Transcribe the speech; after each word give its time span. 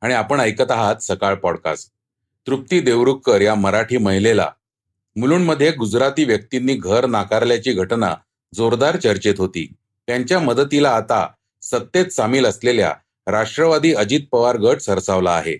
आणि 0.00 0.14
आपण 0.14 0.40
ऐकत 0.40 0.70
आहात 0.70 0.96
सकाळ 0.96 1.34
पॉडकास्ट. 1.34 1.88
तृप्ती 2.46 2.80
देवरुखकर 2.80 3.40
या 3.40 3.54
मराठी 3.54 3.98
महिलेला 3.98 4.50
मुलुंडमध्ये 5.16 5.70
गुजराती 5.70 6.24
व्यक्तींनी 6.24 6.74
घर 6.74 7.06
नाकारल्याची 7.06 7.72
घटना 7.72 8.14
जोरदार 8.54 8.96
चर्चेत 8.96 9.34
होती. 9.38 9.72
त्यांच्या 10.06 10.38
मदतीला 10.38 10.90
आता 10.90 11.28
सत्तेत 11.62 12.06
सामील 12.06 12.46
असलेल्या 12.46 12.94
राष्ट्रवादी 13.26 13.94
अजित 13.94 14.20
पवार 14.32 14.56
गट 14.56 14.80
सरसावला 14.80 15.30
आहे. 15.30 15.56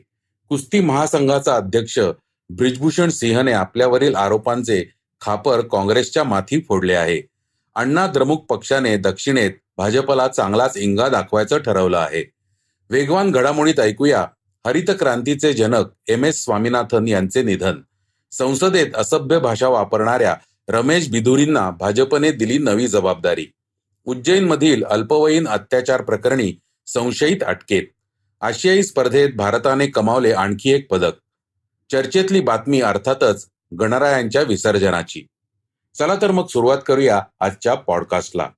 कुस्ती 0.48 0.80
महासंघाचा 0.80 1.54
अध्यक्ष 1.54 1.98
ब्रिजभूषण 2.50 3.08
सिंहने 3.08 3.52
आपल्यावरील 3.52 4.14
आरोपांचे 4.16 4.84
खापर 5.20 5.60
काँग्रेसच्या 5.60 6.24
माथी 6.24 6.60
फोडले 6.68 6.94
आहे. 6.94 7.22
अण्णा 7.74 8.06
द्रमुक 8.06 8.44
पक्षाने 8.44 8.96
दक्षिणेत 8.96 9.50
भाजपला 9.76 10.28
चांगलाच 10.28 10.76
इंगा 10.76 11.08
दाखवायचं 11.08 11.58
ठरवलं 11.58 11.98
आहे. 11.98 12.30
वेगवान 12.90 13.30
घडामोडीत 13.30 13.80
ऐकूया 13.80 14.26
हरित 14.66 14.90
क्रांतीचे 14.90 15.52
जनक 15.52 15.86
एम 16.08 16.24
एस 16.24 16.44
स्वामीनाथन 16.44 17.08
यांचे 17.08 17.42
निधन. 17.42 17.76
संसदेत 18.32 18.86
असभ्य 18.94 19.38
भाषा 19.38 19.68
वापरणाऱ्या 19.68 20.36
रमेश 20.68 21.10
बिधुरींना 21.10 21.70
भाजपने 21.70 22.32
दिली 22.32 22.58
नवी 22.58 22.88
जबाबदारी. 22.88 23.46
उज्जैनमधील 24.04 24.84
अल्पवयीन 24.84 25.48
अत्याचार 25.48 26.02
प्रकरणी 26.02 26.52
संशयित 26.86 27.36
अटकेत. 27.46 27.82
आशियाई 28.40 28.82
स्पर्धेत 28.82 29.28
भारताने 29.36 29.86
कमावले 29.86 30.32
आणखी 30.32 30.70
एक 30.70 30.90
पदक. 30.90 31.12
चर्चेतली 31.92 32.40
बातमी 32.40 32.80
अर्थातच 32.80 33.48
गणरायांच्या 33.80 34.42
विसर्जनाची. 34.42 35.26
चला 35.94 36.14
तर 36.22 36.30
मग 36.30 36.46
सुरुवात 36.46 36.78
करूया 36.86 37.22
आजच्या 37.40 37.74
पॉडकास्टला. 37.74 38.48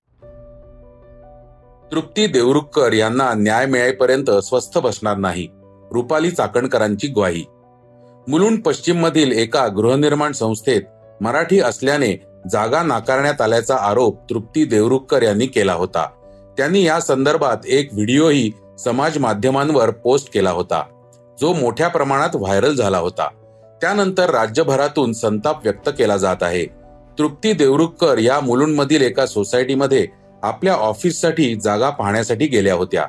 तृप्ती 1.92 2.26
देवरुखकर 2.26 2.92
यांना 2.92 3.34
न्याय 3.34 3.66
मिळेपर्यंत 3.66 4.30
स्वस्थ 4.30 4.78
बसणार 4.78 5.16
नाही. 5.16 5.48
रुपाली 5.92 6.30
चाकणकरांची 6.30 7.06
ग्वाही. 7.06 7.44
मुलुंड 8.28 8.62
पश्चिम 8.62 9.00
मधील 9.00 9.32
एका 9.32 9.66
गृहनिर्माण 9.66 10.32
संस्थेत 10.32 10.82
मराठी 11.20 11.60
असल्याने 11.60 12.22
जागा 12.52 12.82
नाकारण्यात 12.82 13.40
आल्याचा 13.40 13.76
आरोप 13.76 14.30
तृप्ती 14.30 14.64
देवरुखकर 14.64 15.22
यांनी 15.22 15.46
केला 15.46 15.72
होता. 15.72 16.06
त्यांनी 16.56 16.82
या 16.82 17.00
संदर्भात 17.00 17.56
एक 17.66 17.88
व्हिडिओही 17.92 18.50
समाज 18.84 19.18
माध्यमांवर 19.18 19.90
पोस्ट 19.90 20.32
केला 20.34 20.50
होता 20.50 20.82
जो 21.40 21.52
मोठ्या 21.52 21.88
प्रमाणात 21.88 22.36
व्हायरल 22.36 22.74
झाला 22.74 22.98
होता. 22.98 23.28
त्यानंतर 23.80 24.30
राज्यभरातून 24.30 25.12
संताप 25.12 25.64
व्यक्त 25.64 25.88
केला 25.88 26.16
जात 26.16 26.42
आहे. 26.42 26.64
तृप्ती 27.18 27.52
देवरुखकर 27.52 28.18
या 28.18 28.40
मुलुंडमधील 28.40 29.02
एका 29.02 29.26
सोसायटीमध्ये 29.26 30.06
आपल्या 30.42 30.74
ऑफिससाठी 30.74 31.54
जागा 31.54 31.90
पाहण्यासाठी 31.90 32.46
गेल्या 32.46 32.74
होत्या. 32.74 33.04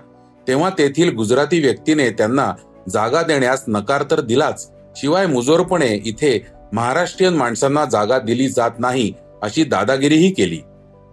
तेव्हा 0.48 0.70
तेथील 0.70 1.16
गुजराती 1.16 1.60
व्यक्तीने 1.60 2.10
त्यांना 2.10 2.54
जागा 2.90 3.22
देण्यास 3.22 3.64
नकार 3.68 4.04
तर 4.12 4.22
दिलाच. 4.22 4.70
शिवाय 4.96 5.26
मुजोरपणे 5.26 5.88
इथे 5.88 6.48
महाराष्ट्रीयन 6.73 7.33
माणसांना 7.33 7.86
जागा 7.86 8.20
दिली 8.20 8.50
जात 8.50 8.72
नाही 8.80 9.14
अशी 9.42 9.64
दादागिरीही 9.64 10.32
केली. 10.32 10.60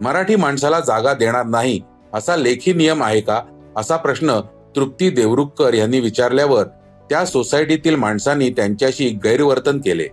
मराठी 0.01 0.37
माणसाला 0.37 0.81
जागा 0.81 1.13
देणार 1.13 1.47
नाही 1.47 1.81
असा 2.15 2.37
लेखी 2.37 2.73
नियम 2.73 3.03
आहे 3.03 3.21
का? 3.21 3.41
असा 3.77 3.97
प्रश्न 3.97 4.41
तृप्ती 4.77 5.11
देवरुखकर 5.11 5.75
यांनी 5.75 6.01
विचारल्यावर 6.01 6.65
त्या 7.11 7.25
सोसायटीतील 7.27 7.95
माणसांनी 7.95 8.51
त्यांच्याशी 8.51 9.09
गैरवर्तन 9.25 9.79
केले. 9.79 10.09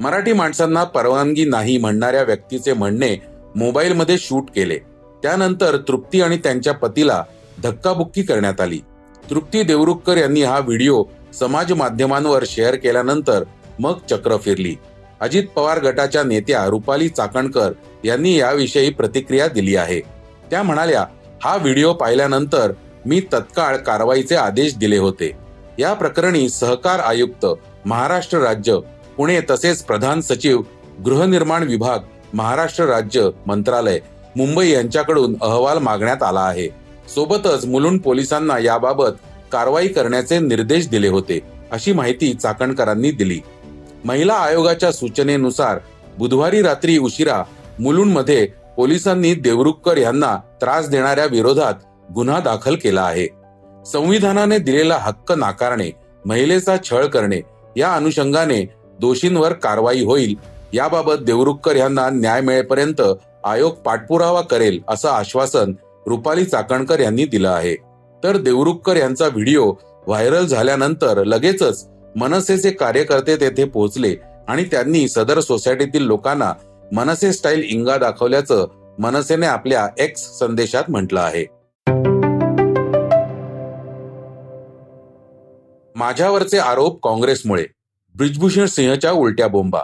मराठी 0.00 0.32
माणसांना 0.32 0.84
परवानगी 0.84 1.44
नाही 1.44 1.76
म्हणणाऱ्या 1.78 2.22
व्यक्तीचे 2.22 2.72
म्हणणे 2.72 3.16
मोबाईलमध्ये 3.56 4.18
शूट 4.18 4.50
केले. 4.50 4.78
त्यानंतर 5.22 5.76
तृप्ती 5.76 6.22
आणि 6.22 6.36
त्यांच्या 6.36 6.74
पतीला 6.74 7.24
धक्काबुक्की 7.62 8.22
करण्यात 8.22 8.60
आली. 8.60 8.78
तृप्ती 9.30 9.62
देवरुखकर 9.62 10.16
यांनी 10.16 10.42
हा 10.42 10.58
व्हिडिओ 10.58 11.02
समाज 11.38 11.72
माध्यमांवर 11.72 12.44
शेअर 12.46 12.74
केल्यानंतर 12.74 13.44
मग 13.80 13.98
चक्र 14.10 14.36
फिरली. 14.36 14.74
अजित 15.20 15.44
पवार 15.56 15.78
गटाच्या 15.78 16.22
नेत्या 16.22 16.64
रुपाली 16.66 17.08
चाकणकर 17.08 17.72
यांनी 18.04 18.34
याविषयी 18.38 18.90
प्रतिक्रिया 18.90 19.48
दिली 19.48 19.76
आहे. 19.76 20.00
त्या 20.50 20.62
म्हणाल्या 20.62 21.04
हा 21.42 21.56
व्हिडिओ 21.56 21.92
पाहिल्यानंतर 21.92 22.72
मी 23.06 23.20
तत्काळ 23.32 23.76
कारवाईचे 23.76 24.34
आदेश 24.34 24.76
दिले 24.76 24.98
होते. 24.98 25.30
या 25.78 25.92
प्रकरणी 25.94 26.48
सहकार 26.48 27.00
आयुक्त 27.00 27.46
महाराष्ट्र 27.84 28.38
राज्य 28.38 28.78
पुणे 29.16 29.40
तसेच 29.50 29.82
प्रधान 29.82 30.20
सचिव 30.20 30.60
गृहनिर्माण 31.04 31.62
विभाग 31.62 31.98
महाराष्ट्र 32.34 32.84
राज्य 32.84 33.28
मंत्रालय 33.46 33.98
मुंबई 34.36 34.70
यांच्याकडून 34.70 35.34
अहवाल 35.42 35.78
मागण्यात 35.78 36.22
आला 36.22 36.40
आहे. 36.40 36.68
सोबतच 37.14 37.64
मुलुंड 37.66 38.00
पोलिसांना 38.00 38.58
याबाबत 38.58 39.12
कारवाई 39.52 39.88
करण्याचे 39.88 40.38
निर्देश 40.38 40.88
दिले 40.88 41.08
होते 41.08 41.40
अशी 41.72 41.92
माहिती 41.92 42.32
चाकणकरांनी 42.34 43.10
दिली. 43.10 43.40
महिला 44.04 44.34
आयोगाच्या 44.34 44.90
सूचनेनुसार 44.92 45.78
बुधवारी 46.18 46.62
रात्री 46.62 46.96
उशिरा 46.98 47.42
मुलुंडमध्ये 47.78 48.44
पोलिसांनी 48.76 49.34
देवरुखकर 49.34 49.98
यांना 49.98 50.36
त्रास 50.60 50.88
देणाऱ्या 50.88 51.24
विरोधात 51.24 51.74
गुन्हा 52.14 52.38
दाखल 52.40 52.74
केला 52.74 53.02
आहे. 53.02 53.26
संविधानाने 53.86 54.58
दिलेला 54.58 54.96
हक्क 55.00 55.32
नाकारणे 55.32 55.90
महिलेचा 56.24 56.76
छळ 56.84 57.06
करणे 57.06 57.40
या 57.76 57.92
अनुषंगाने 57.94 58.64
दोषींवर 59.00 59.52
कारवाई 59.52 60.04
होईल 60.04 60.34
याबाबत 60.72 61.22
देवरुखकर 61.26 61.76
यांना 61.76 62.08
न्याय 62.10 62.40
मिळेपर्यंत 62.40 63.02
आयोग 63.44 63.74
पाठपुरावा 63.84 64.40
करेल 64.40 64.80
असं 64.88 65.08
आश्वासन 65.08 65.72
रुपाली 66.06 66.44
चाकणकर 66.44 67.00
यांनी 67.00 67.24
दिला 67.24 67.50
आहे. 67.50 67.74
तर 68.24 68.36
देवरुखकर 68.36 68.96
यांचा 68.96 69.26
व्हिडिओ 69.26 69.72
व्हायरल 70.06 70.46
झाल्यानंतर 70.46 71.24
लगेचच 71.24 71.88
मनसेचे 72.16 72.70
कार्यकर्ते 72.70 73.36
तेथे 73.36 73.64
पोहोचले 73.64 74.16
आणि 74.48 74.64
त्यांनी 74.64 75.08
सदर 75.08 75.40
सोसायटीतील 75.40 76.02
लोकांना 76.02 76.52
मनसे 76.92 77.32
स्टाईल 77.32 77.62
इंगा 77.64 77.96
दाखवल्याचं 77.96 78.66
मनसेने 78.98 79.46
आपल्या 79.46 79.88
एक्स 79.98 80.38
संदेशात 80.38 80.82
म्हटलं 80.88 81.20
आहे. 81.20 81.44
माझ्यावरचे 85.96 86.58
आरोप 86.58 87.02
काँग्रेसमुळे. 87.02 87.64
ब्रिजभूषण 88.16 88.66
सिंहच्या 88.66 89.12
उलट्या 89.12 89.48
बोंबा. 89.48 89.80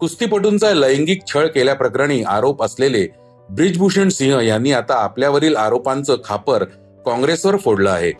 कुस्तीपटूंचा 0.00 0.74
लैंगिक 0.74 1.20
छळ 1.26 1.46
केल्याप्रकरणी 1.46 2.22
आरोप 2.22 2.62
असलेले 2.62 3.06
ब्रिजभूषण 3.50 4.08
सिंह 4.08 4.40
यांनी 4.40 4.72
आता 4.72 4.94
आपल्यावरील 4.94 5.56
आरोपांचं 5.56 6.16
खापर 6.24 6.64
काँग्रेसवर 7.06 7.56
फोडलं 7.56 7.90
आहे. 7.90 8.12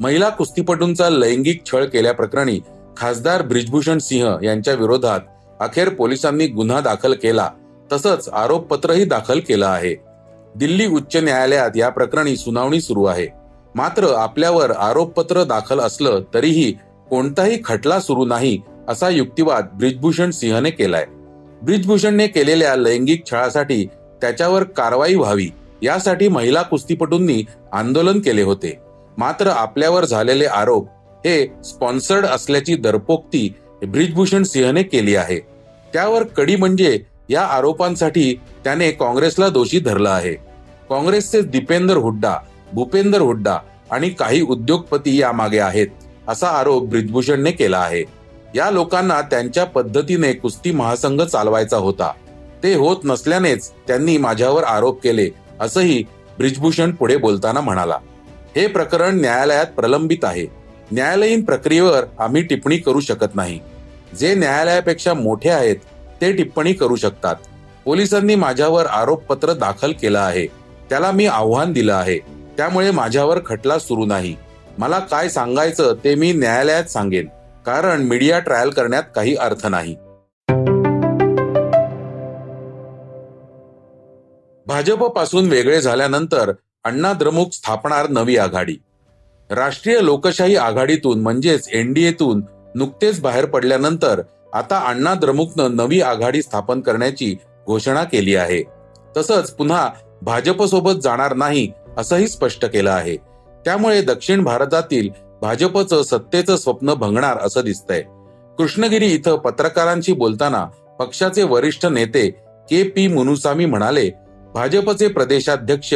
महिला 0.00 0.28
कुस्तीपटूंचा 0.28 1.08
लैंगिक 1.10 1.62
छळ 1.66 1.84
केल्याप्रकरणी 1.84 2.58
खासदार 2.96 3.42
ब्रिजभूषण 3.42 3.98
सिंह 3.98 4.36
यांच्या 4.42 4.74
विरोधात 4.74 5.20
अखेर 5.60 5.88
पोलिसांनी 5.88 6.46
गुन्हा 6.46 6.80
दाखल 6.80 7.14
केला 7.14 7.48
तसंच 7.92 8.28
आरोपपत्रही 8.28 9.04
दाखल 9.04 9.40
केलं 9.40 9.66
आहे. 9.66 9.94
दिल्ली 10.56 10.86
उच्च 10.86 11.16
न्यायालयात 11.16 11.70
या 11.76 11.88
प्रकरणी 11.88 12.36
सुनावणी 12.36 12.80
सुरू 12.80 13.04
आहे. 13.04 13.26
मात्र 13.74 14.12
आपल्यावर 14.16 14.70
आरोपपत्र 14.70 15.44
दाखल 15.44 15.80
असलं 15.80 16.20
तरीही 16.34 16.72
कोणताही 17.10 17.58
खटला 17.64 18.00
सुरू 18.00 18.24
नाही 18.26 18.60
असा 18.88 19.08
युक्तिवाद 19.08 19.68
ब्रिजभूषण 19.74 20.30
सिंहने 20.30 20.70
केलाय. 20.70 21.04
ब्रिजभूषणने 21.62 22.26
केलेल्या 22.26 22.76
लैंगिक 22.76 23.26
छळासाठी 23.30 23.86
त्याच्यावर 24.20 24.62
कारवाई 24.62 25.14
व्हावी 25.14 25.48
यासाठी 25.82 26.28
महिला 26.28 26.62
कुस्तीपटूंनी 26.62 27.44
आंदोलन 27.72 28.20
केले 28.20 28.42
होते. 28.42 28.78
मात्र 29.18 29.46
आपल्यावर 29.46 30.04
झालेले 30.04 30.46
आरोप 30.46 30.88
हे 31.24 31.46
स्पॉन्सर्ड 31.64 32.26
असल्याची 32.26 32.74
दरपोक्ती 32.74 33.54
ब्रिजभूषण 33.88 34.42
सिंहने 34.42 34.82
केली 34.82 35.14
आहे. 35.14 35.38
त्यावर 35.92 36.22
कडी 36.22 36.56
म्हणजे 36.56 36.98
या 37.28 37.42
आरोपांसाठी 37.42 38.40
त्याने 38.64 38.90
काँग्रेसला 38.90 39.48
दोषी 39.48 39.78
धरलं 39.78 40.10
आहे. 40.10 40.34
काँग्रेसचे 40.88 41.40
दीपेंदर 41.42 41.96
हुड्डा 41.96 42.36
भूपेंदर 42.72 43.20
हुड्डा 43.20 43.58
आणि 43.90 44.10
काही 44.10 44.40
उद्योगपती 44.42 45.20
यामागे 45.20 45.58
आहेत 45.58 45.86
असा 46.28 46.48
आरोप 46.48 46.84
ब्रिजभूषणने 46.84 47.50
केला 47.50 47.78
आहे. 47.78 48.04
या 48.54 48.70
लोकांना 48.70 49.20
त्यांच्या 49.20 49.64
पद्धतीने 49.64 50.32
कुस्ती 50.32 50.70
महासंघ 50.70 51.22
चालवायचा 51.22 51.76
होता. 51.76 52.12
ते 52.64 52.74
होत 52.74 52.96
नसल्यानेच 53.04 53.70
त्यांनी 53.70 54.16
माझ्यावर 54.16 54.64
आरोप 54.64 55.02
केले 55.02 55.30
असंही 55.60 56.04
ब्रिजभूषण 56.38 56.90
पुढे 56.90 57.16
बोलताना 57.16 57.60
म्हणाला. 57.60 57.98
हे 58.56 58.66
प्रकरण 58.66 59.20
न्यायालयात 59.20 59.66
प्रलंबित 59.66 60.24
आहे. 60.24 60.46
न्यायालयीन 60.92 61.44
प्रक्रियेवर 61.44 62.04
आम्ही 62.18 62.42
टिप्पणी 62.42 62.76
करू 62.76 63.00
शकत 63.00 63.34
नाही. 63.34 63.60
जे 64.18 64.34
न्यायालयापेक्षा 64.34 65.14
मोठे 65.14 65.50
आहेत 65.50 65.76
ते 66.20 66.32
टिप्पणी 66.32 66.72
करू 66.72 66.96
शकतात. 66.96 67.36
पोलिसांनी 67.84 68.34
माझ्यावर 68.34 68.86
आरोपपत्र 68.86 69.52
दाखल 69.52 69.92
केलं 69.92 70.18
आहे. 70.18 70.46
त्याला 70.90 71.10
मी 71.10 71.26
आव्हान 71.26 71.72
दिलं 71.72 71.94
आहे. 71.94 72.18
त्यामुळे 72.56 72.90
माझ्यावर 72.90 73.38
खटला 73.46 73.78
सुरू 73.78 74.06
नाही. 74.06 74.36
मला 74.78 74.98
काय 74.98 75.28
सांगायचं 75.28 75.94
ते 76.04 76.14
मी 76.14 76.32
न्यायालयात 76.32 76.84
सांगेन. 76.84 77.26
कारण 77.66 78.02
मीडिया 78.02 78.38
ट्रायल 78.38 78.70
करण्यात 78.70 79.02
काही 79.14 79.34
अर्थ 79.34 79.66
नाही. 79.66 79.96
भाजपपासून 84.74 85.48
वेगळे 85.48 85.80
झाल्यानंतर 85.80 86.52
अण्णा 86.84 87.12
द्रमुक 87.12 87.52
स्थापणार 87.52 88.08
नवी 88.08 88.36
आघाडी. 88.36 88.76
राष्ट्रीय 89.50 89.98
लोकशाही 90.02 90.56
आघाडीतून 90.56 91.20
म्हणजेच 91.20 91.68
एनडीएतून 91.72 92.42
नुकतेच 92.74 93.20
बाहेर 93.20 93.44
पडल्यानंतर 93.44 94.22
आता 94.52 94.78
अण्णा 94.86 95.14
द्रमुकनं 95.14 95.76
नवी 95.76 96.00
आघाडी 96.00 96.42
स्थापन 96.42 96.80
करण्याची 96.80 97.36
घोषणा 97.66 98.04
केली 98.04 98.34
आहे. 98.34 98.62
तसंच 99.16 99.50
पुन्हा 99.50 99.90
भाजपसोबत 100.22 101.00
जाणार 101.02 101.34
नाही 101.34 101.70
असंही 101.96 102.28
स्पष्ट 102.28 102.64
केलं 102.64 102.90
आहे. 102.90 103.16
त्यामुळे 103.64 104.02
दक्षिण 104.02 104.44
भारतातील 104.44 105.08
भाजपचं 105.40 106.02
सत्तेचं 106.02 106.56
स्वप्न 106.56 106.94
भंगणार 106.94 107.38
असं 107.38 107.60
दिसतंय. 107.60 108.02
कृष्णगिरी 108.58 109.06
इथं 109.06 109.36
पत्रकारांशी 109.36 110.12
बोलताना 110.12 110.64
पक्षाचे 110.98 111.42
वरिष्ठ 111.42 111.86
नेते 111.86 112.30
के 112.70 112.82
पी 112.82 113.08
मुनुसामी 113.08 113.64
म्हणाले 113.64 114.10
भाजपचे 114.54 115.08
प्रदेशाध्यक्ष 115.08 115.94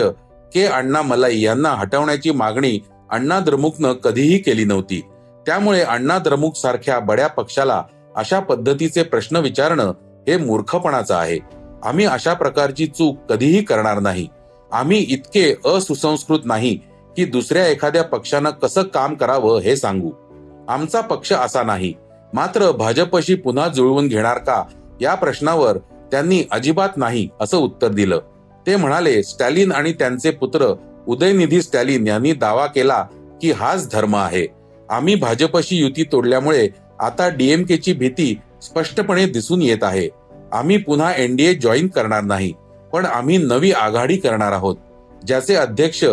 के 0.54 0.66
अण्णा 0.66 1.02
मलाई 1.02 1.40
यांना 1.40 1.68
हटवण्याची 1.68 2.30
मागणी 2.30 2.78
अण्णा 3.10 3.40
द्रमुकनं 3.40 3.92
कधीही 3.92 4.38
केली 4.38 4.64
नव्हती. 4.64 5.00
त्यामुळे 5.46 5.80
अण्णा 5.80 6.18
द्रमुक 6.18 6.56
सारख्या 6.56 6.98
बड्या 6.98 7.26
पक्षाला 7.26 7.82
अशा 8.16 8.40
पद्धतीचे 8.40 9.02
प्रश्न 9.02 9.36
विचारणं 9.36 9.92
हे 10.28 10.36
मूर्खपणाचं 10.36 11.14
आहे. 11.14 11.38
आम्ही 11.84 12.04
अशा 12.04 12.34
प्रकारची 12.34 12.86
चूक 12.86 13.18
कधीही 13.28 13.62
करणार 13.62 13.98
नाही. 13.98 14.28
आम्ही 14.72 14.98
इतके 14.98 15.54
असुसंस्कृत 15.64 16.40
नाही 16.44 16.74
की 17.16 17.24
दुसऱ्या 17.24 17.66
एखाद्या 17.66 18.04
पक्षानं 18.04 18.50
कसं 18.50 18.82
काम 18.82 19.14
करावं 19.14 19.58
हे 19.58 19.76
सांगू. 19.76 20.10
आमचा 20.68 21.00
पक्ष 21.00 21.32
असा 21.32 21.62
नाही. 21.62 21.94
मात्र 22.32 22.70
भाजपशी 22.70 23.34
पुन्हा 23.34 23.68
जुळवून 23.68 24.08
घेणार 24.08 24.38
का 24.38 24.64
या 25.00 25.14
प्रश्नावर 25.14 25.78
त्यांनी 26.10 26.42
अजिबात 26.50 26.88
नाही 26.96 27.28
असं 27.40 27.56
उत्तर 27.56 27.88
दिलं. 27.88 28.20
ते 28.68 28.76
म्हणाले 28.76 29.22
स्टॅलिन 29.22 29.72
आणि 29.72 29.92
त्यांचे 29.92 30.30
पुत्र 30.30 30.66
उदयनिधी 31.08 31.60
स्टॅलिन 31.62 32.06
यांनी 32.06 32.32
दावा 32.32 32.66
केला 32.66 33.02
की 33.42 33.50
हाच 33.52 33.90
धर्म 33.92 34.16
आहे. 34.16 34.46
आम्ही 34.88 35.14
भाजपशी 35.14 35.76
युती 35.76 36.02
तोडल्यामुळे 36.12 36.68
आता 37.00 37.28
डीएमकेची 37.28 37.92
भीती 37.92 38.38
स्पष्टपणे 38.62 39.24
दिसून 39.26 39.62
येत 39.62 39.82
आहे. 39.82 40.08
आम्ही 40.52 40.76
पुन्हा 40.76 41.12
एनडीए 41.12 41.54
जॉईन 41.54 41.88
करणार 41.88 42.22
नाही 42.22 42.52
पण 42.92 43.06
आम्ही 43.06 43.36
नवी 43.36 43.72
आघाडी 43.72 44.16
करणार 44.16 44.52
आहोत 44.52 44.76
ज्याचे 45.26 45.54
अध्यक्ष 45.54 46.04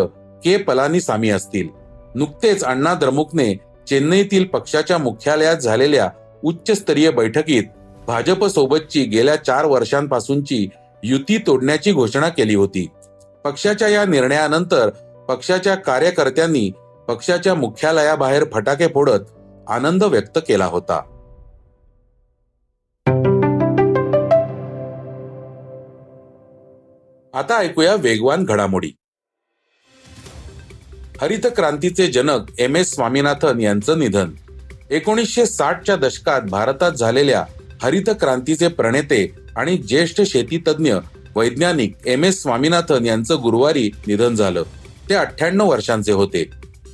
के 0.43 0.55
पलानीसामी 0.57 1.29
असतील. 1.29 1.67
नुकतेच 2.15 2.63
अण्णा 2.63 2.93
द्रमुकने 2.93 3.53
चेन्नईतील 3.89 4.45
पक्षाच्या 4.45 4.97
मुख्यालयात 4.97 5.57
झालेल्या 5.57 6.09
उच्चस्तरीय 6.43 7.09
बैठकीत 7.11 7.63
भाजप 8.07 8.45
सोबतची 8.45 9.03
गेल्या 9.03 9.35
चार 9.35 9.65
वर्षांपासूनची 9.65 10.67
युती 11.07 11.37
तोडण्याची 11.37 11.91
घोषणा 11.91 12.29
केली 12.29 12.55
होती. 12.55 12.87
पक्षाच्या 13.43 13.87
या 13.87 14.05
निर्णयानंतर 14.05 14.89
पक्षाच्या 15.29 15.75
कार्यकर्त्यांनी 15.75 16.71
पक्षाच्या 17.07 17.55
मुख्यालयाबाहेर 17.55 18.43
फटाके 18.53 18.87
फोडत 18.87 19.19
आनंद 19.67 20.03
व्यक्त 20.03 20.37
केला 20.37 20.65
होता. 20.65 20.97
आता 27.33 27.57
ऐकूया 27.57 27.95
वेगवान 27.95 28.43
घडामोडी. 28.43 28.91
हरित 31.21 31.45
क्रांतीचे 31.45 32.07
जनक 32.07 32.59
एम 32.59 32.75
एस 32.75 32.93
स्वामीनाथन 32.93 33.59
यांचं 33.59 33.99
निधन. 33.99 34.31
एकोणीसशे 34.89 35.45
साठच्या 35.45 35.95
दशकात 35.95 36.41
भारतात 36.41 36.91
झालेल्या 36.91 37.45
हरित 37.81 38.09
क्रांतीचे 38.09 38.67
प्रणेते 38.67 39.44
आणि 39.55 39.77
ज्येष्ठ 39.77 40.21
शेतीतज्ञ 40.21 40.93
वैज्ञानिक 41.35 41.95
एम 42.05 42.23
एस 42.23 42.41
स्वामीनाथन 42.41 43.05
यांचं 43.05 43.41
गुरुवारी 43.43 43.91
निधन 44.07 44.35
झालं. 44.35 44.63
ते 45.09 45.13
अठ्ठ्याण्णव 45.13 45.69
वर्षांचे 45.69 46.11
होते. 46.11 46.49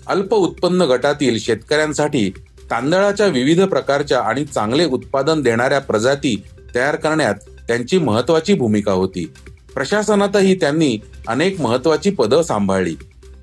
अल्प 0.07 0.33
उत्पन्न 0.33 0.81
गटातील 0.81 1.39
शेतकऱ्यांसाठी 1.39 2.29
तांदळाच्या 2.71 3.27
विविध 3.27 3.61
प्रकारच्या 3.61 4.19
आणि 4.19 4.45
चांगले 4.45 4.85
उत्पादन 4.85 5.41
देणाऱ्या 5.41 5.79
प्रजाती 5.79 6.43
तयार 6.75 6.95
करण्यात 6.95 7.35
त्यांची 7.67 7.97
महत्वाची 7.97 8.53
भूमिका 8.53 8.91
होती. 8.91 9.31
प्रशासनातही 9.73 10.55
त्यांनी 10.55 10.97
अनेक 11.27 11.61
महत्वाची 11.61 12.09
पदं 12.09 12.43
सांभाळली. 12.43 12.95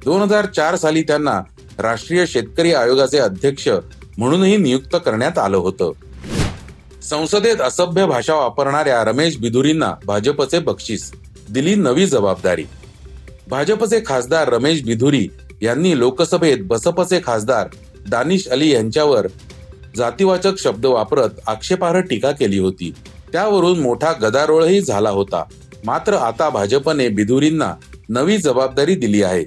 दोन 0.04 0.22
हजार 0.22 0.46
चार 0.46 0.76
साली 0.76 1.02
त्यांना 1.02 1.40
राष्ट्रीय 1.78 2.26
शेतकरी 2.26 2.72
आयोगाचे 2.72 3.18
अध्यक्ष 3.18 3.68
म्हणूनही 4.18 4.56
नियुक्त 4.56 4.96
करण्यात 5.04 5.38
आलं 5.38 5.56
होतं. 5.56 5.92
संसदेत 7.10 7.60
असभ्य 7.60 8.06
भाषा 8.06 8.34
वापरणाऱ्या 8.34 9.04
रमेश 9.04 9.36
बिधुरींना 9.38 9.94
भाजपचे 10.06 10.58
बक्षीस 10.58 11.12
दिली 11.50 11.74
नवी 11.74 12.06
जबाबदारी. 12.06 12.64
भाजपचे 13.48 14.00
खासदार 14.06 14.48
रमेश 14.48 14.82
बिधुरी 14.82 15.28
यांनी 15.62 15.98
लोकसभेत 15.98 16.58
बसपचे 16.60 17.20
खासदार 17.26 17.68
दानिश 18.08 18.48
अली 18.48 18.70
यांच्यावर 18.70 19.26
जातीवाचक 19.96 20.58
शब्द 20.58 20.86
वापरत 20.86 21.28
आक्षेपार्ह 21.46 22.00
टीका 22.00 22.30
केली 22.30 22.58
होती. 22.58 22.94
त्यावरून 23.32 23.80
मोठा 23.80 24.12
गदारोळही 24.12 24.80
झाला 24.80 25.10
होता. 25.10 25.44
मात्र 25.84 26.14
आता 26.14 26.50
भाजपने 26.50 27.08
बिधुरींना 27.08 27.74
नवी 28.08 28.38
जबाबदारी 28.38 28.94
दिली 28.94 29.22
आहे. 29.22 29.44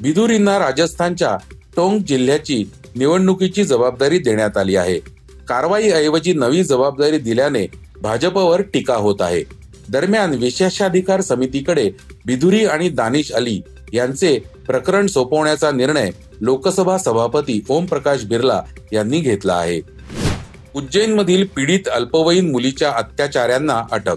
बिधुरींना 0.00 0.58
राजस्थानच्या 0.58 1.36
टोंग 1.76 1.98
जिल्ह्याची 1.98 2.70
निवडणुकीची 2.96 3.64
जबाबदारी 3.64 4.18
देण्यात 4.18 4.56
आली 4.56 4.76
आहे. 4.76 5.19
कारवाईऐवजी 5.50 6.32
नवी 6.32 6.62
जबाबदारी 6.64 7.18
दिल्याने 7.18 7.66
भाजपवर 8.02 8.60
टीका 8.62 8.94
होत 8.94 9.20
आहे. 9.20 9.42
दरम्यान 9.88 10.34
विशेषाधिकार 10.34 11.20
समितीकडे 11.20 11.90
बिधुरी 12.26 12.64
आणि 12.64 12.88
दानिश 12.88 13.32
अली 13.32 13.60
यांचे 13.92 14.38
प्रकरण 14.66 15.06
सोपवण्याचा 15.06 15.70
निर्णय 15.70 16.10
लोकसभा 16.40 16.98
सभापती 16.98 17.60
ओम 17.68 17.86
प्रकाश 17.86 18.24
बिर्ला 18.24 18.60
यांनी 18.92 19.20
घेतला 19.20 19.54
आहे. 19.54 19.80
उज्जैन 20.74 21.14
मधील 21.14 21.46
पीडित 21.56 21.88
अल्पवयीन 21.88 22.50
मुलीच्या 22.50 22.90
अत्याचार्यांना 22.90 23.82
अटक. 23.92 24.16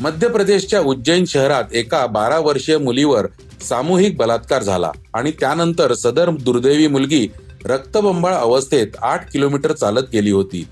मध्य 0.00 0.28
प्रदेशच्या 0.28 0.80
उज्जैन 0.80 1.24
शहरात 1.24 1.74
एका 1.74 2.06
बारा 2.06 2.38
वर्षीय 2.38 2.78
मुलीवर 2.78 3.26
सामूहिक 3.68 4.16
बलात्कार 4.16 4.62
झाला 4.62 4.90
आणि 5.14 5.30
त्यानंतर 5.30 5.94
सदर 5.94 6.30
दुर्दैवी 6.30 6.86
मुलगी 6.86 7.26
रक्तबंबाळ 7.64 8.34
अवस्थेत 8.34 8.86
आठ 9.02 9.30
किलोमीटर 9.32 9.72
चालत 9.72 10.02
गेली 10.12 10.30
होती. 10.30 10.66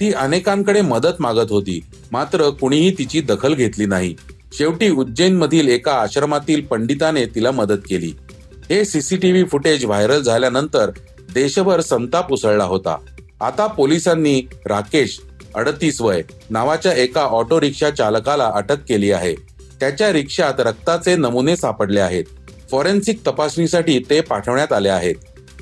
ती 0.00 0.12
अनेकांकडे 0.12 0.80
मदत 0.80 1.20
मागत 1.20 1.50
होती 1.50 1.80
मात्र 2.12 2.48
कुणीही 2.50 2.94
तिची 2.98 3.20
दखल 3.20 3.54
घेतली 3.54 3.86
नाही. 3.86 4.14
शेवटी 4.52 4.90
उज्जैन 4.90 5.36
मधील 5.36 5.68
एका 5.68 5.92
आश्रमातील 5.92 6.60
पंडिताने 6.60 7.24
तिला 7.26 7.50
मदत 7.50 7.78
केली. 7.88 8.12
हे 8.70 8.84
सीसीटीव्ही 8.84 9.44
फुटेज 9.44 9.84
व्हायरल 9.84 10.22
झाल्यानंतर 10.22 10.90
देशभर 11.34 11.80
संताप 11.80 12.32
उसळला 12.32 12.64
होता. 12.64 12.96
आता 13.40 13.66
पोलिसांनी 13.66 14.42
राकेश 14.66 15.20
अडतीस 15.54 16.00
वय 16.00 16.22
नावाच्या 16.50 16.92
एका 16.92 17.20
ऑटो 17.20 17.60
रिक्षा 17.60 17.90
चालकाला 17.90 18.50
अटक 18.54 18.84
केली 18.88 19.10
आहे. 19.10 19.34
त्याच्या 19.80 20.12
रिक्षात 20.12 20.54
रक्ताचे 20.58 21.16
नमुने 21.16 21.56
सापडले 21.56 22.00
आहेत. 22.00 22.24
फॉरेन्सिक 22.70 23.20
तपासणीसाठी 23.26 23.98
ते 24.10 24.20
पाठवण्यात 24.20 24.72
आले 24.72 24.88
आहेत. 24.88 25.14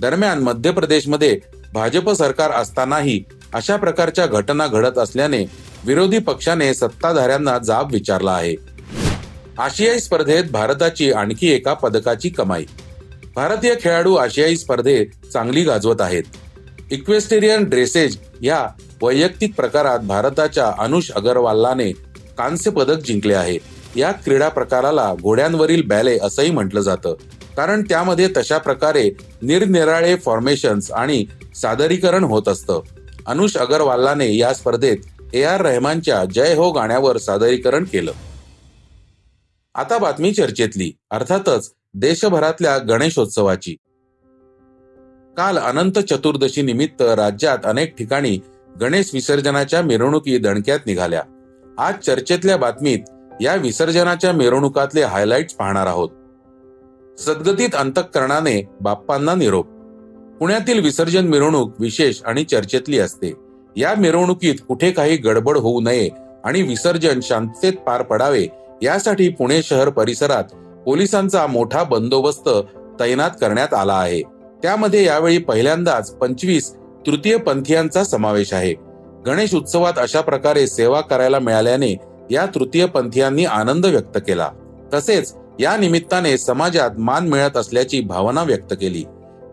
दरम्यान 0.03 0.39
मध्य 0.39 0.71
प्रदेशमध्ये 0.71 1.41
भाजप 1.73 2.11
सरकार 2.11 2.51
असतानाही 2.51 3.25
अशा 3.55 3.77
प्रकारच्या 3.77 4.27
घटना 4.27 4.67
घडत 4.67 4.99
असल्याने 4.99 5.45
विरोधी 5.85 6.19
पक्षाने 6.19 6.75
सत्ताधाऱ्यांना 6.75 7.59
जाब 7.59 7.93
विचारला 7.93 8.33
आहे. 8.33 8.55
आशियाई 9.59 9.99
स्पर्धेत 9.99 10.45
भारताची 10.45 11.13
आणखी 11.13 11.51
एका 11.51 11.75
पदकाची 11.75 12.29
कमाई. 12.29 12.65
भारतीय 13.37 13.75
खेळाडू 13.81 14.15
आशियाई 14.15 14.57
स्पर्धेत 14.57 15.07
चांगली 15.33 15.63
गाजवत 15.63 16.01
आहेत. 16.01 16.23
इक्वेस्टेरियन 16.91 17.65
ड्रेसेज 17.65 18.17
या 18.43 18.67
वैयक्तिक 19.03 19.55
प्रकारात 19.55 19.99
भारताच्या 19.99 20.73
अनुष 20.79 21.11
अगरवालाने 21.11 21.93
कांस्य 22.39 22.71
पदक 22.71 22.99
जिंकले 23.07 23.35
आहे. 23.35 23.59
या 23.97 24.13
क्रीडा 24.13 24.49
प्रकाराला 24.49 25.15
घोड्यांवरील 25.23 25.83
बॅले 25.87 26.19
असंही 26.23 26.51
म्हटलं 26.51 26.81
जातं. 26.81 27.15
कारण 27.57 27.83
त्यामध्ये 27.83 28.29
तशा 28.37 28.59
प्रकारे 28.59 29.11
निरनिराळे 29.43 30.17
फॉर्मेशन्स 30.17 30.91
आणि 30.91 31.25
सादरीकरण 31.55 32.25
होत 32.25 32.49
असतं. 32.49 32.81
अनुष 33.27 33.57
अगरवालाने 33.57 34.37
या 34.37 34.55
स्पर्धेत 34.55 34.97
ए 35.35 35.43
आर 35.43 35.61
रहमानच्या 35.61 36.25
जय 36.25 36.55
हो 36.55 36.71
गाण्यावर 36.71 37.17
सादरीकरण 37.17 37.85
केलं. 37.85 38.13
आता 39.75 39.99
बातमी 39.99 40.33
चर्चेतली 40.33 40.93
अर्थातच 41.11 41.73
देशभरातल्या 41.95 42.79
गणेशोत्सवाची. 42.79 43.77
काल 45.37 45.59
अनंत 45.59 45.99
चतुर्दशी 45.99 46.63
निमित्त 46.63 47.03
राज्यात 47.03 47.59
अनेक 47.65 47.97
ठिकाणी 47.97 48.39
गणेश 48.81 49.11
विसर्जनाच्या 49.15 49.83
मिरवणुकी 49.83 50.39
दणक्यात 50.39 50.79
निघाल्या. 50.87 51.23
आज 51.79 51.95
चर्चेतल्या 51.95 52.57
बातमीत 52.57 52.99
या 53.41 53.55
विसर्जनाच्या 53.55 54.33
मिरवणुकातले 54.33 55.03
हायलाइट्स 55.03 55.55
पाहणार 55.55 55.87
आहोत. 55.87 56.09
सद्गतीत 57.19 57.69
अंतकरणाने 57.75 58.69
बाप्पांना 58.81 59.35
निरोप. 59.35 59.67
पुण्यातील 60.41 60.85
विसर्जन 60.85 61.27
मिरवणूक 61.27 61.73
विशेष 61.81 62.21
आणि 62.25 62.45
चर्चेतली 62.45 62.99
असते. 62.99 63.33
या 63.77 63.95
मिरवणुकीत 63.99 64.55
कुठे 64.69 64.91
काही 64.91 65.17
गडबड 65.17 65.59
होऊ 65.59 65.81
नये 65.81 66.09
आणि 66.45 66.63
विसर्जन 66.63 67.21
शांततेत 67.23 67.73
पार 67.73 68.03
पडावे 68.03 68.47
यासाठी 68.83 69.29
पुणे 69.29 69.63
शहर 69.63 69.89
परिसरात 69.89 70.45
पोलिसांचा 70.85 71.47
मोठा 71.47 71.83
बंदोबस्त 71.83 72.49
तैनात 73.01 73.31
करण्यात 73.41 73.75
आला 73.75 73.95
आहे. 73.95 74.23
त्यामध्ये 74.63 75.05
यावेळी 75.05 75.39
पहिल्यांदाच 75.39 76.11
पंचवीस 76.11 76.75
तृतीय 77.07 77.37
पंथीयांचा 77.37 78.05
समावेश 78.05 78.53
आहे. 78.53 78.75
गणेश 79.27 79.55
उत्सवात 79.55 79.93
अशा 79.97 80.21
प्रकारे 80.21 80.67
सेवा 80.67 81.01
करायला 81.01 81.39
मिळाल्याने 81.39 81.97
या 82.31 82.47
तृतीय 82.47 82.87
पंथीयांनी 82.87 83.45
आनंद 83.45 83.87
व्यक्त 83.87 84.19
केला. 84.27 84.49
तसेच 84.95 85.35
या 85.61 85.77
निमित्ताने 85.77 86.39
समाजात 86.39 86.91
मान 86.99 87.29
मिळत 87.29 87.57
असल्याची 87.57 88.01
भावना 88.01 88.43
व्यक्त 88.43 88.73
केली. 88.73 89.05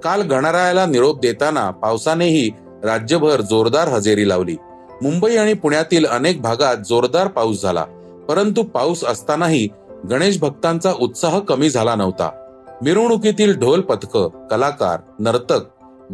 काल 0.03 0.21
गणरायाला 0.21 0.85
निरोप 0.85 1.19
देताना 1.19 1.71
पावसानेही 1.71 2.51
राज्यभर 2.83 3.41
जोरदार 3.41 3.87
हजेरी 3.87 4.29
लावली. 4.29 4.55
मुंबई 5.01 5.35
आणि 5.35 5.53
पुण्यातील 5.53 6.05
अनेक 6.05 6.41
भागात 6.41 6.77
जोरदार 6.77 7.27
पाऊस 7.27 7.61
झाला. 7.61 7.83
परंतु 8.29 8.63
पाऊस 8.63 9.03
असतानाही 9.03 9.67
गणेश 10.09 10.39
भक्तांचा 10.39 10.93
उत्साह 10.99 11.39
कमी 11.39 11.69
झाला 11.69 11.95
नव्हता. 11.95 12.29
मिरवणुकीतील 12.81 13.57
ढोल 13.57 13.81
पथक 13.81 14.17
कलाकार 14.51 14.99
नर्तक 15.19 15.59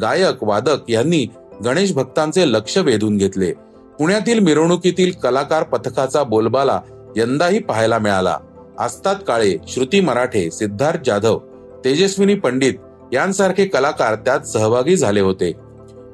गायक 0.01 0.44
वादक 0.44 0.89
यांनी 0.89 1.27
गणेश 1.65 1.94
भक्तांचे 1.94 2.51
लक्ष 2.51 2.77
वेधून 2.77 3.18
घेतले. 3.18 3.51
पुण्यातील 4.00 4.39
मिरवणुकीतील 4.39 5.12
कलाकार 5.12 5.63
पथकाचा 5.63 6.24
बोलबाला 6.24 6.82
यंदाही 7.15 7.60
पाहायला 7.60 8.00
मिळाला. 8.00 8.38
आस्ताद 8.79 9.17
काळे 9.17 9.55
श्रुती 9.67 10.00
मराठे 10.00 10.51
सिद्धार्थ 10.51 11.00
जाधव 11.05 11.39
तेजस्विनी 11.86 12.36
पंडित 12.36 12.74
यांसारखे 13.13 13.65
कलाकार 13.65 14.15
त्यात 14.15 14.39
सहभागी 14.39 14.96
झाले 14.98 15.20
होते. 15.20 15.51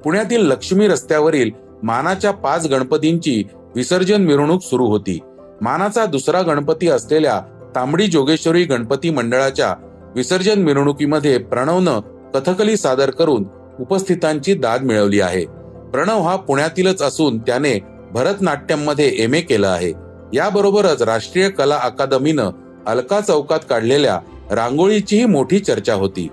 पुण्यातील 0.04 0.42
लक्ष्मी 0.42 0.88
रस्त्यावरील 0.88 1.50
मानाच्या 1.84 2.32
पाच 2.32 2.68
गणपतींची 2.68 3.44
विसर्जन 3.76 4.22
मिरवणूक 4.22 4.62
सुरू 4.62 4.86
होती. 4.86 5.20
मानाचा 5.62 6.06
दुसरा 6.06 6.42
गणपती 6.42 6.88
असलेल्या 6.88 7.42
तांबडी 7.76 8.08
जोगेश्वरी 8.08 8.64
गणपती 8.64 9.10
मंडळाच्या 9.10 9.76
विसर्जन 10.16 10.62
मिरवणुकीमध्ये 10.64 11.38
प्रणवनं 11.38 12.00
कथकली 12.34 12.78
सादर 12.78 13.10
करून 13.10 13.46
उपस्थितांची 13.80 14.54
दाद 14.54 14.84
मिळवली 14.84 15.20
आहे. 15.20 15.46
प्रणव 15.94 16.22
हा 16.22 16.36
पुण्यातीलच 16.36 17.02
असून 17.02 17.40
त्याने 17.40 17.80
भरतनाट्यममध्ये 18.12 19.16
एम 19.18 19.34
ए 19.34 19.42
केलं 19.42 19.68
आहे. 19.68 19.94
याबरोबरच 20.34 21.02
राष्ट्रीय 21.02 21.50
कला 21.50 21.78
अकादमीनं 21.78 22.50
अलका 22.88 23.20
चौकात 23.22 23.60
काढलेल्या 23.70 24.20
रांगोळीचीही 24.52 25.26
मोठी 25.26 25.60
चर्चा 25.60 25.94
होती. 25.94 26.28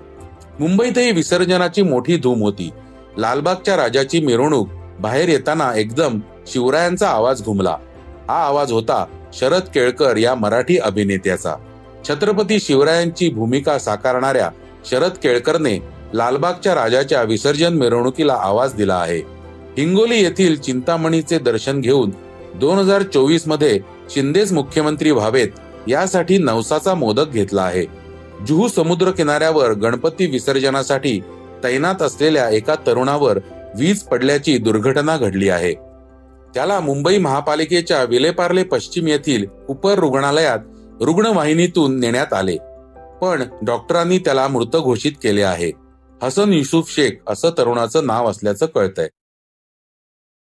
मुंबईतही 0.59 1.11
विसर्जनाची 1.11 1.81
मोठी 1.81 2.17
धूम 2.17 2.41
होती. 2.41 2.69
लालबागच्या 3.17 3.75
राजाची 3.77 4.19
मिरवणूक 4.19 4.69
बाहेर 4.99 5.29
येताना 5.29 5.71
एकदम 5.75 6.19
शिवरायांचा 6.47 7.09
आवाज 7.09 7.43
घुमला. 7.43 7.75
हा 8.27 8.45
आवाज 8.45 8.71
होता 8.71 9.05
शरद 9.33 9.61
केळकर 9.73 10.17
या 10.17 10.35
मराठी 10.35 10.77
अभिनेत्याचा. 10.77 11.55
छत्रपती 12.07 12.59
शिवरायांची 12.59 13.29
भूमिका 13.29 13.79
साकारणाऱ्या 13.79 14.49
शरद 14.91 15.11
केळकरने 15.23 15.77
लालबागच्या 16.13 16.75
राजाच्या 16.75 17.21
विसर्जन 17.21 17.73
मिरवणुकीला 17.73 18.33
आवाज 18.33 18.73
दिला 18.73 18.95
आहे. 18.95 19.19
हिंगोली 19.77 20.23
येथील 20.23 20.59
चिंतामणीचे 20.59 21.37
दर्शन 21.39 21.81
घेऊन 21.81 22.09
दोन 22.55 22.77
हजार 22.77 23.03
चोवीसमध्ये 23.03 23.79
शिंदेच 24.09 24.51
मुख्यमंत्री 24.51 25.11
व्हावेत 25.11 25.47
यासाठी 25.87 26.37
नवसाचा 26.37 26.93
मोदक 26.93 27.27
घेतला 27.29 27.61
आहे. 27.61 27.85
जुहू 28.47 28.67
समुद्र 28.67 29.11
किनाऱ्यावर 29.11 29.73
गणपती 29.73 30.25
विसर्जनासाठी 30.25 31.19
तैनात 31.63 32.01
असलेल्या 32.01 32.49
एका 32.49 32.75
तरुणावर 32.87 33.39
वीज 33.77 33.99
पडल्याची 33.99 34.57
दुर्घटना 34.57 35.17
घडली 35.17 35.49
आहे. 35.49 35.73
त्याला 36.53 36.79
मुंबई 36.79 37.17
महापालिकेच्या 37.17 38.03
विलेपार्ले 38.03 38.63
पश्चिम 38.63 39.07
येथील 39.07 39.45
उपर 39.69 39.99
रुग्णालयात 39.99 40.59
रुग्णवाहिनीतून 41.01 41.99
नेण्यात 41.99 42.33
आले. 42.33 42.57
पण 43.21 43.43
डॉक्टरांनी 43.61 44.17
त्याला 44.17 44.47
मृत 44.47 44.77
घोषित 44.77 45.11
केले 45.23 45.43
आहे. 45.43 45.71
हसन 46.23 46.53
युसुफ 46.53 46.91
शेख 46.91 47.11
असं 47.27 47.49
तरुणाचं 47.57 48.07
नाव 48.07 48.29
असल्याचं 48.29 48.65
कळतंय. 48.65 49.07